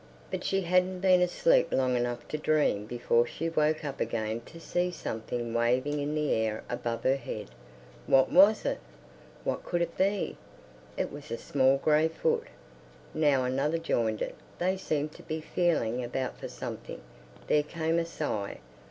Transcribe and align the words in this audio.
But 0.31 0.43
she 0.43 0.61
hadn't 0.61 1.01
been 1.01 1.21
asleep 1.21 1.71
long 1.71 1.95
enough 1.95 2.27
to 2.29 2.37
dream 2.39 2.87
before 2.87 3.27
she 3.27 3.49
woke 3.49 3.85
up 3.85 3.99
again 3.99 4.41
to 4.47 4.59
see 4.59 4.89
something 4.89 5.53
waving 5.53 5.99
in 5.99 6.15
the 6.15 6.33
air 6.33 6.63
above 6.71 7.03
her 7.03 7.17
head. 7.17 7.51
What 8.07 8.31
was 8.31 8.65
it? 8.65 8.79
What 9.43 9.63
could 9.63 9.79
it 9.83 9.95
be? 9.95 10.37
It 10.97 11.11
was 11.11 11.29
a 11.29 11.37
small 11.37 11.77
grey 11.77 12.07
foot. 12.07 12.47
Now 13.13 13.43
another 13.43 13.77
joined 13.77 14.23
it. 14.23 14.33
They 14.57 14.75
seemed 14.75 15.11
to 15.11 15.21
be 15.21 15.39
feeling 15.39 16.03
about 16.03 16.35
for 16.35 16.47
something; 16.47 17.01
there 17.45 17.61
came 17.61 17.99
a 17.99 18.05
sigh. 18.05 18.57